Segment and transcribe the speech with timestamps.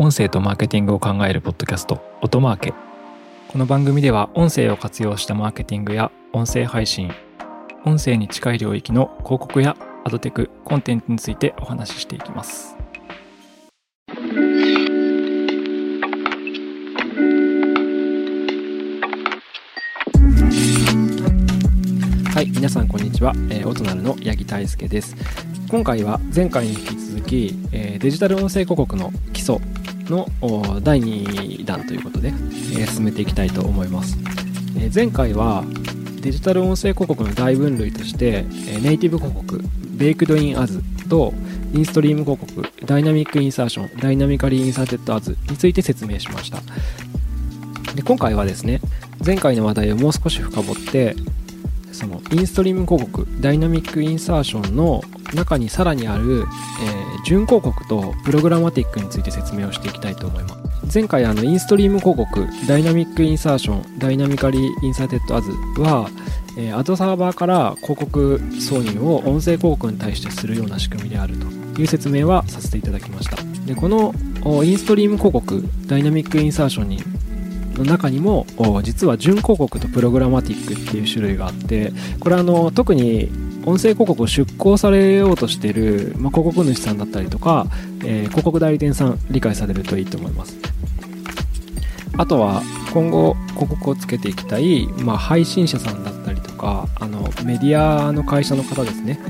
[0.00, 2.72] 音声とマーケティングを考えるポッドキャスト音マーケ。
[3.48, 7.10] この番組では音声を活用したマーケティングや音声配信
[7.84, 12.76] 音声に近い領域の広告やアドテクコンテンツについてお話ししていきます。
[22.32, 25.16] はい皆さんこんにちは、えー、オトナルの八木大輔です。
[25.68, 29.58] 今回は前回に引き続き、えー、デジタル音声広告の基礎
[30.10, 30.28] の
[30.82, 32.32] 第2弾ということで、
[32.76, 34.16] え、進めていきたいと思います、
[34.78, 35.64] え、前回は
[36.20, 41.32] デジタル音声広告の大分類として、えネイティブ広告 baked-in ads と
[41.72, 46.60] インストリーム広告 dynamic insertion dynamically inserted ads について説明しました。
[47.94, 48.80] で今回はですね
[49.24, 51.16] 前回の話題をもう少し深掘って
[51.92, 55.02] そのインストリーム広告 dynamic insertion の
[55.34, 60.58] 中にさらにある、えー、純広告と programmatic について説明をしていきたいと思います。
[60.92, 66.08] 前回あのインストリーム広告 dynamic insertion dynamically inserted ads は、
[66.56, 71.46] えー、アドサーバーから広告挿入を音声広告に対してするような仕組みであると
[71.80, 73.36] いう説明はさせていただきました。
[73.66, 74.14] でこの
[74.64, 77.02] インストリーム広告 dynamic insertion に
[77.74, 78.46] の中にも
[78.82, 83.30] 実は準広告とプログラマティックっていう種類があってこれあの特に
[83.68, 87.66] 音声広告を出稿されようとしている、まあ、広告主さんだったりとか、
[88.02, 90.56] えー、広告代理店さん理解されるといいと思います。
[92.16, 99.20] あとは今後広告をつけていきたい、まあ、配信者さんだったりとかあのメディアの会社の方ですね。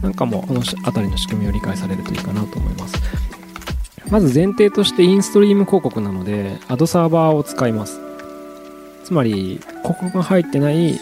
[0.00, 2.94] なんかもこの辺りの仕組みを理解されるといいかなと思います。
[4.10, 8.00] まず前提としてインストリーム広告なのでアドサーバーを使います。
[9.04, 11.00] つまり広告が入ってない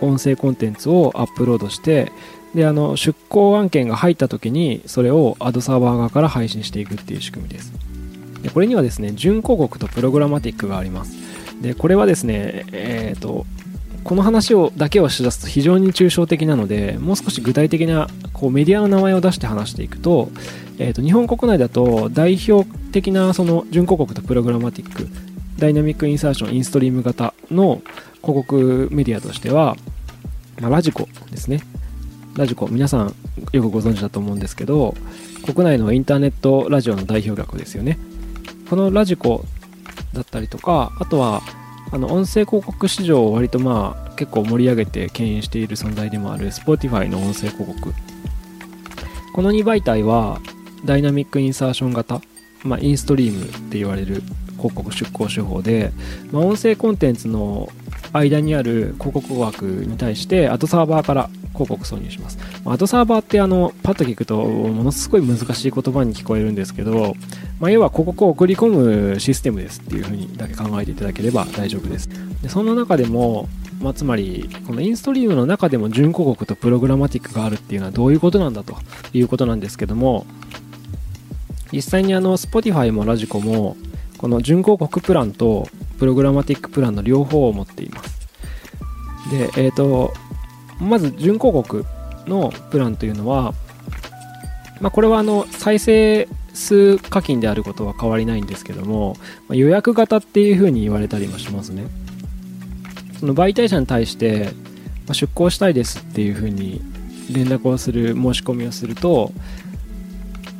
[0.00, 2.12] 音声コンテンツをアップロードして
[2.54, 7.72] であの出向案件が入った時にそれをアドサーバー側から配信していくっていう仕組みです。
[8.42, 11.12] でこれにはですね準広告とプログラマティックがあります。
[11.60, 13.46] でこれはですねえっ、ー、と
[14.02, 20.30] この話をだけをしだすと非常に抽象的なのでもう少し具体的なこうメディアの名前を出して話していくと,、
[20.78, 25.08] えーと、日本国内だと代表的なその準広告とプログラマティック
[25.60, 27.82] ダイナミックインサーションインストリーム型の
[28.22, 29.76] 広告メディアとしては
[30.60, 31.60] まあ、ラジコですね。
[32.36, 33.14] ラジコ、皆さん
[33.52, 34.94] よくご存知だと思うんですけど、
[35.44, 37.98] 国内のインターネットラジオの代表格ですよね。
[38.68, 39.44] このラジコ
[40.12, 41.42] だったりとか、あとは、
[41.92, 47.92] あの音声広告市場を割とまあ結構盛り上げて牽引している存在でもある Spotify の音声広告。
[49.32, 50.40] この2媒体は
[50.84, 52.20] ダイナミックインサーション型、
[52.62, 54.22] まあ、インストリームって言われる
[54.60, 55.92] 広告出稿手法で、
[56.30, 57.70] まあ、音声コンテンツの
[58.12, 62.38] 間にある広告枠に対してアドサーバーから広告挿入します。
[62.64, 67.14] アドサーバーってあのパッと聞くとものすごい難しい言葉に聞こえるんですけど、
[67.58, 72.08] まあ、要は広告を送り込むシステムですっていうふうにだけ考えていただければ大丈夫です。
[72.42, 73.48] でその中でも、
[73.80, 78.76] まあ、つまりこのインストリームの中でも準広告とプログラマティックがあるっていうのはどういうことなんだと
[79.12, 80.26] いうことなんですけども
[81.72, 83.76] 実際にあの Spotify もラジコも
[84.20, 85.66] この準広告プランと
[85.98, 88.20] プログラマティックプランの両方を持っています。
[89.30, 90.12] で、えっ、ー、と、
[90.78, 91.86] まず準広告
[92.26, 93.54] のプランというのは、
[94.82, 99.16] まあ、これはあの再生数課金であることは変わりないんですけども、
[99.48, 101.86] まあ、予約型っていうふうに言われたりもしますね。
[103.20, 104.50] その媒体者に対して、
[105.14, 106.82] 出向したいですっていうふうに
[107.32, 109.32] 連絡をする申し込みをすると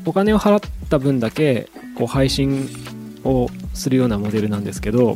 [0.06, 2.68] お金を払った分だけこう配信
[3.24, 5.14] をするようなモデルなんですけど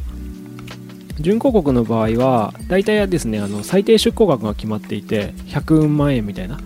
[1.20, 6.58] 準広告の場合は大体はですねあの最低出向額が決まっていて100万円みたいな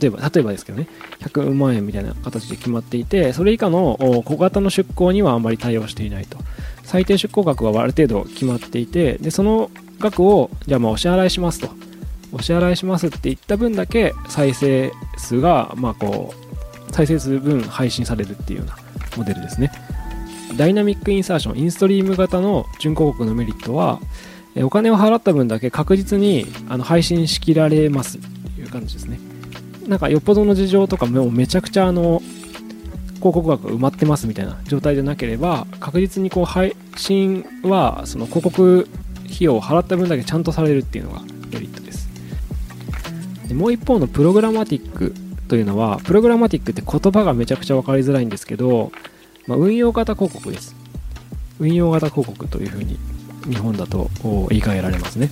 [0.00, 0.88] 例えば例えばですけどね
[1.20, 6.38] 100万円みたいな形で決まっていてそれ以下の小型の出向にはあまり対応していないと。
[6.84, 11.68] 最低出向額はある程度決まっていてでその額をじゃあまあお支払いしますと。
[12.32, 16.34] お支払いしますって言った分だけ再生数がまあこ
[16.88, 18.76] う再生数分配信されるっていうような
[19.16, 19.72] モデルですね。
[20.56, 24.00] ダイナミックインサーションインストリーム型の準広告のメリットは
[24.56, 29.18] お金を払った分だけ確実にあの配信しきられますっていう感じですね。
[29.86, 32.20] なんかよっぽどの事情とかもうめちゃくちゃあの
[33.16, 38.88] 広告額が埋まってますみたいな状態でなければ確実にこう配信はその広告
[39.26, 41.20] 費用を払った分だけちゃんとされるっていうのが
[41.52, 42.08] メリットです。
[43.48, 45.14] でもう一方のプログラマティック
[45.48, 48.90] というのはプログラマティックって言葉がめちゃくちゃ分かりづらいんですけど
[49.46, 50.74] まあ、運用型広告です。
[51.58, 52.98] 運用型広告というふうに
[53.48, 54.10] 日本だと
[54.50, 55.30] 言い換えられますね。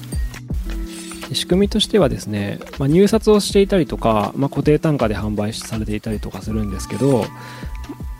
[1.32, 7.24] 仕組みとしてはですね、まあ、入札をしていたりとか、まあ、固定単価で販売されていたりとかするんですけど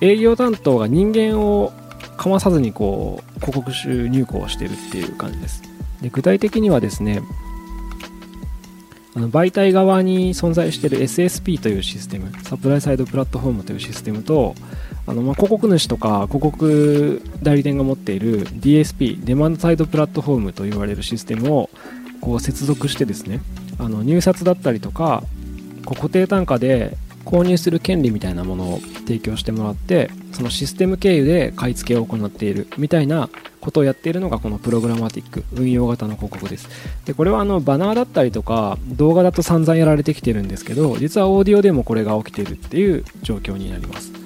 [0.01, 1.73] 営業担当が人間を
[2.17, 5.63] かまさずにこう広告収入稿をしてるっていう感じです
[6.01, 7.23] で具体的にはですね
[9.17, 14.55] あの媒体側に存在している SSP というシステムサプライサイドプラットフォームというシステムと
[15.07, 21.71] あのまあ広告主とか広告代理店が持っている DSP デマンドサイドプラットフォームと言われるシステムを
[22.21, 23.41] こう接続してですね
[23.79, 25.23] あの入札だったりとか
[25.85, 33.29] 固定単価で購入する権利みたいなものを提供してもらってそのシステム経由で買い付けを行っているみたいな
[33.61, 36.69] ことをやっているのがこのプログラマティック運用型の広告です。
[37.07, 44.24] でこれはあのバナーだったりとか動画だと散々やられてきてるんですけど実はオーディオでもこれが起きているっていう状況になります。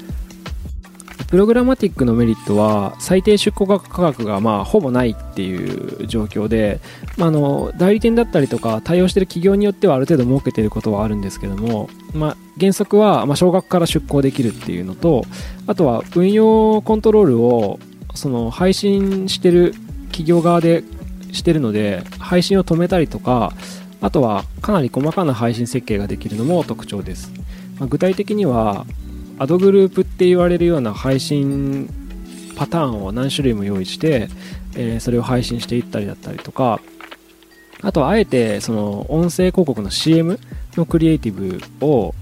[1.28, 6.80] プログラマティックのメリットは最低出庫価格がまあほぼないっていう状況で、
[7.18, 15.24] まあ、あの代理店だったりとか対応している企業によってはある程度設けていることはあるんですけども、まあ、原則はま少額から出向できるっていうのと
[15.66, 17.78] あとは運用コントロールを
[18.14, 19.74] その配信してる
[20.06, 20.82] 企業側で
[21.32, 23.52] してるので配信を止めたりとか
[24.00, 27.30] あとはかなり細かな配信設計ができるのも特徴です、
[27.78, 28.86] まあ、具体的には
[29.38, 31.88] アドグループって言われるような配信
[32.56, 34.28] パターンを何種類も用意して、
[34.74, 36.80] えー、それを配信していったりだったりとか
[37.82, 40.40] あとはあえてその音声広告の CM
[40.76, 42.14] のクリエイティブを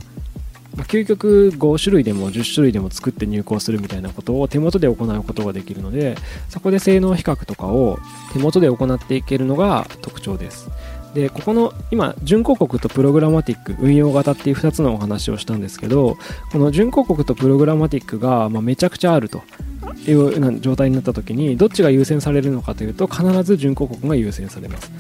[0.85, 6.17] 究極5種類でも10種類でも作って入稿するみたいなことを手元で行うことができるので
[6.51, 7.99] そこで性能比較とかを
[8.35, 10.69] 手元で行っていけるのが特徴です。
[11.17, 16.19] でここの今準広告とプログラマティック運用型っていう2つのお話をしたんですけど
[16.53, 19.43] この準広告とプログラマティックが、まめちゃくちゃあると
[20.07, 24.93] いう状態になった時にどっちが優先されるのかというと必ず準広告が優先されます。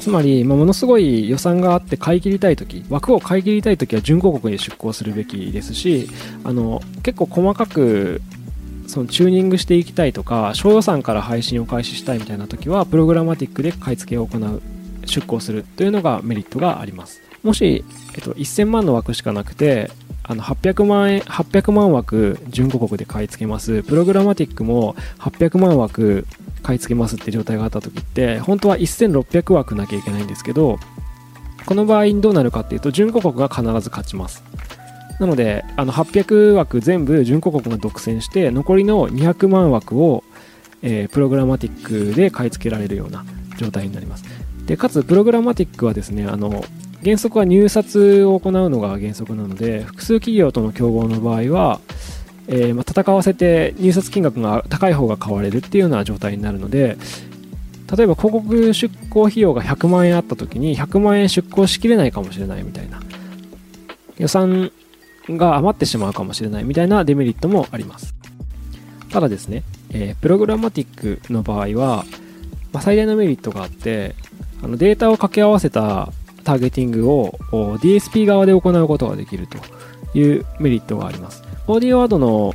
[0.00, 6.08] つまり、ま、ものすごい予算があって買い切りたい時枠を買い切りたい時は準広告に出向するべきですし
[6.44, 8.20] あの結構細かく
[8.86, 14.62] そのチューニングしていきたいとか小予算から配信を開始したいみたいな時はプログラマティックで買い付けを行う。
[15.06, 17.22] 出向するというのがメリットがあります。
[17.42, 17.84] もし、
[18.14, 19.90] えっと、1000万の枠しかなくて
[20.22, 23.82] あの800万円800万枠準広告で買い付けます。
[23.82, 26.26] プログラマティックも800万枠
[26.62, 30.78] 買い付けますって状態があった時って本当は1600枠なきゃいけないんですけど
[31.66, 34.42] この場合どうなるかっていうと準広告が必ず勝ちます。
[35.20, 40.24] なのであの800枠全部準広告が独占して残りの200万枠を、
[40.82, 43.24] えー、プログラマティックで買い付けられるような
[43.56, 44.24] 状態になります。
[44.66, 46.64] でかつプログラマティックはですねあの
[47.02, 51.80] 原則は入札を行うのが原則なので複数企業との競合の場合は、
[52.48, 56.96] えー、ま、戦わせて入札金額が高い方が買われるっていうような状態になるので
[57.94, 63.00] 例えば広告出稿費用が100万円あった時に100万円出稿しきれないかもしれないみたいな
[64.16, 64.72] 予算
[65.28, 68.14] が余ってしまうかもしれないみたいなデメリットもあります。
[69.10, 72.04] ただですね、えー、プログラマティックの場合は、
[72.72, 74.16] まあ、最大のメリットがあって
[74.62, 76.12] あのデータを掛け合わせた
[76.44, 77.38] ターゲティングを
[77.80, 79.58] DSP 側で行うことができると
[80.18, 81.42] いうメリットがあります。
[81.66, 82.54] オーディオアドの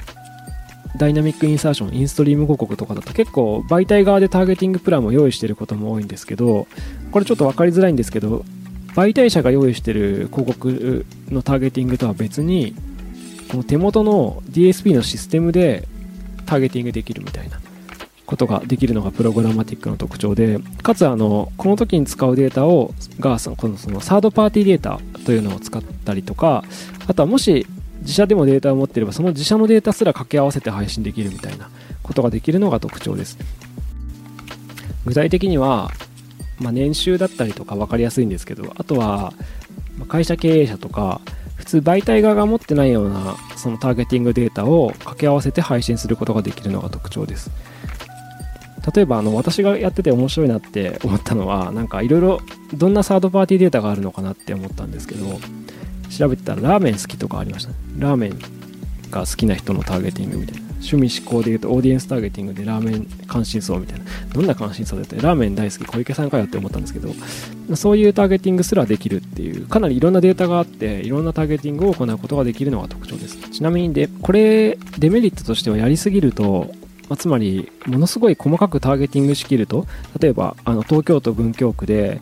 [0.98, 6.68] ダイナミックインサーション、インストリーム広告とかだと結構媒体側でターゲティングプランを用意してることも多いんですけど、
[7.12, 8.44] これちょっと分かりづらいんですけど、
[8.96, 12.74] 媒体者が用意してる広告のターゲティングとは別に、
[13.50, 15.88] この手元の DSP のシステムで
[16.46, 17.60] ターゲティングできるみたいな
[18.30, 26.64] ことができるのがプログラマティックの特徴でかつあのこの時に使うデータをがそのこのそのサードパーティーデータというのを使ったりとか
[27.08, 27.66] あとはもし
[28.02, 31.72] 自社でもデータを持っていればその自社のデータすら掛け合わせて配信できるみたいな
[32.04, 33.40] ことができるのが特徴です。
[35.06, 35.90] 具体的には、
[36.60, 39.34] まあ、年収だったりとか分かりやすいんですけどあとは
[40.08, 41.20] 会社経営者とか
[41.56, 47.50] 普通媒体側が持ってないようなそのターゲティングデータを掛け合わせて配信することができるのが特徴です。
[48.94, 52.40] 例えばあの私がやってて面白いなって思ったのはなんかいろいろ
[52.74, 55.40] どんなサードパーティーデータがあるのかなって思ったんですけど
[56.10, 58.40] 調べてたらラーメン好きとかありました、ね、ラーメン
[59.12, 60.70] が好きな人のターゲティングみたいな。
[60.80, 64.06] 趣味思考で言うとオーディエンスターゲティングでラーメン関心層みたいな。
[64.34, 67.14] どんな関心層だってラーメン大好き小池さんかよって思ったんですけど
[67.76, 73.38] そういうターゲティングすらできるっていうかなりいろんなデータがあっていろんなターゲティングを行うことができるのが特徴です。
[73.50, 76.72] ちなみにでこれデメリットとしてはやりすぎると
[77.10, 79.88] まあ、つまりものすごい細かくターゲティングしきると
[80.20, 82.22] 例えばあの東京都文京区で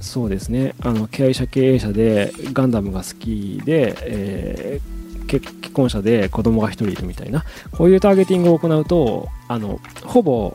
[0.00, 10.54] そうですねあの経営者経営者でガンダムが好きで、えー、結婚者で子供が1人いるみたいなこういうターゲティングを行うとあのほぼ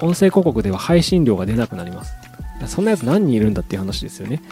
[0.00, 2.14] 音声広告では配信量が出なくなります。
[2.66, 4.42] そんなやつ何人いるんだっていう話ですよね。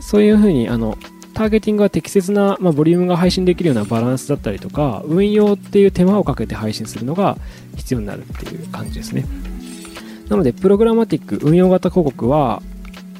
[0.00, 0.96] そういうふうにあの
[1.40, 7.38] ターゲティングは適切な、まあ、ボリュームが配信できるようなバランスだったりとか運用っていう手間をかけて配信するのが
[7.76, 9.24] 必要になるっていう感じですね。
[10.28, 12.60] なのでプログラマティック運用型広告は、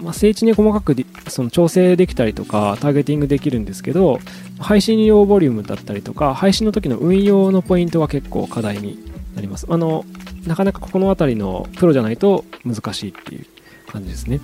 [0.03, 0.95] まあ、精緻に細かく
[1.29, 4.21] その調整できたりとかターゲティングできるんですけど
[4.59, 8.99] 配信用ボリュームだったりとか配信の時の運用のポイントが結構課題に
[9.35, 9.67] なります。
[9.71, 10.05] あの
[10.47, 13.47] なかなかここの辺りのプロじゃないと難しいっていう
[13.87, 14.41] 感じですね。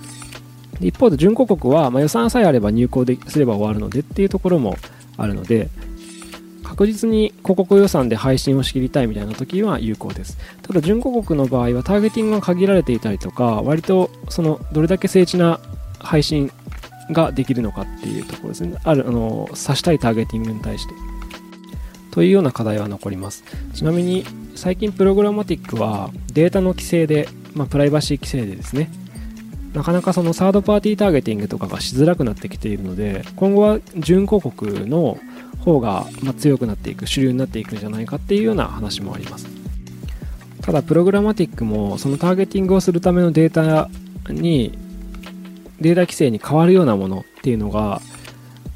[0.79, 4.75] 一方で準広告は、ま、予算さえあれば入稿ですれば終わるのでっていうところも
[5.17, 5.69] あるので
[6.63, 10.37] 確実に広告予算で配信を仕切りたいみたいな時は有効です。
[10.61, 15.59] ただ準広告の場合はターゲティングが限られていたりとか割とそのどれだけ精緻な
[15.99, 16.51] 配信
[17.11, 18.77] ができるのかっていうところですね。
[18.83, 20.93] あるあの指したいターゲティングに対して。
[22.11, 23.43] というような課題は残ります。
[23.73, 28.89] ちなみに最近プログラマティックはデータの規制で、まあ、プライバシー規制でですね
[29.77, 35.19] なかなかそのサードパーティーターゲティングとかがしづらくなってきているので今後は準広告の
[35.59, 39.47] 方がま強くなっていく主流になっていくんじゃないかっていうような話もあります。
[40.61, 43.87] ただプログラマティックもそのターゲティングをするためのデータ
[44.33, 44.77] に
[45.79, 48.01] データ規制に変わるようなものっていうのが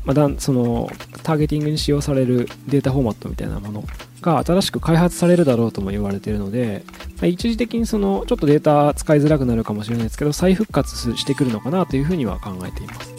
[0.06, 0.88] まだその
[1.24, 3.84] ターゲティングに使用されるデータフォーマットみたいなもの
[4.22, 6.84] が新しく開発されるだろうとも言われているので、
[7.22, 13.12] ま、一時的にそのちょっとデータ使いづらくなるかもしれないですけど再復活してくるのかなというふうには考えています。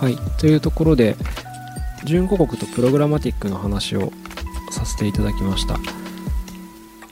[0.00, 1.16] はい、というところで
[2.04, 4.12] 準広告とプログラマティックの話を
[4.70, 5.78] させていただきました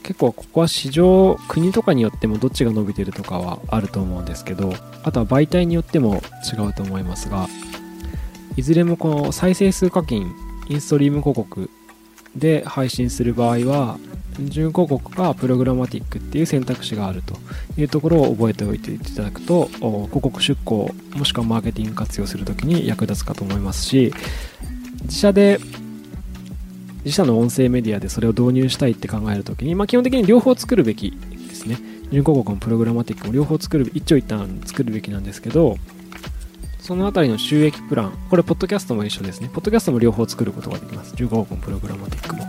[0.05, 4.73] 結構ここは市場国とかによってもどっちが伸びてるとかはあると思うんですけど
[5.03, 7.49] あとは媒体によっても違うと思いますが
[8.57, 10.33] いずれもこの再生数課金
[10.69, 11.69] インストリーム広告
[12.39, 13.99] で配信する場合は
[14.39, 17.35] 準広告かプログラマティックっていう選択肢があると
[17.81, 24.13] いうところを覚えておいていただくと広告出稿もしくはマーケティング活用するときに役立つかと思いますし
[25.05, 25.59] 自社で
[27.07, 31.77] 自社の音声メディアでそれを導入したいって考えるときに、まあ、基本的に両方作るべきですね。
[32.11, 35.77] 準広告もプログラマティックも両方作る一長一短作るべきなんですけど
[36.87, 39.51] そのあたりの収益プラン、これ、ポッドキャストも一緒ですね。
[39.53, 41.17] ポッドキャストも両方作ることができます。
[41.17, 42.45] 15億のプログラマティックも。
[42.45, 42.47] っ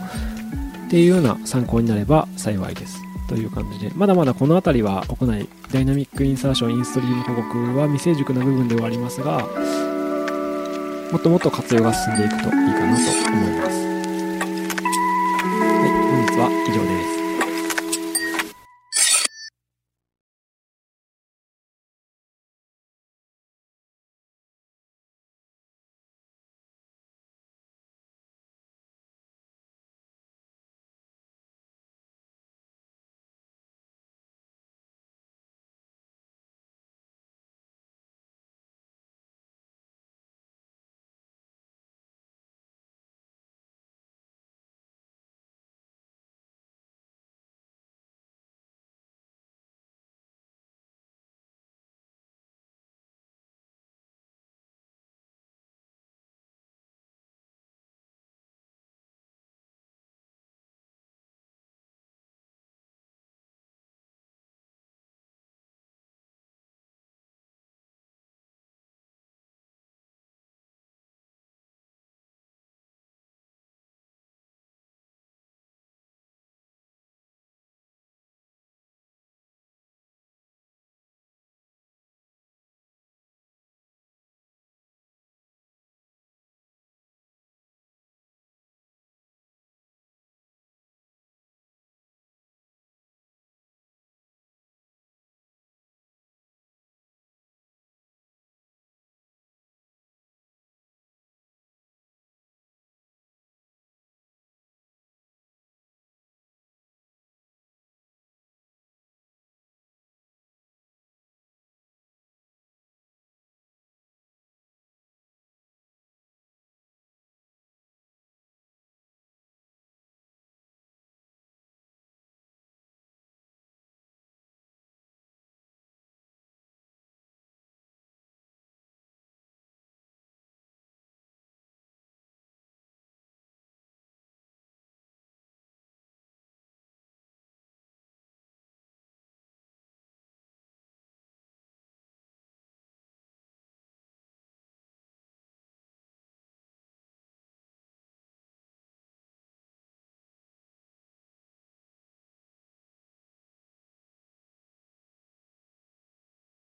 [0.88, 3.02] ていうような参考になれば幸いです。
[3.28, 9.40] という感じで、まだまだこのあたりは国内、ダイナミックインサーション、インストリーム広告は未成熟な部分ではありますが、
[11.10, 13.76] もっともっと活用が進んでいくといいかなと思います。
[13.76, 13.88] は
[15.84, 17.17] い、本日は以上です。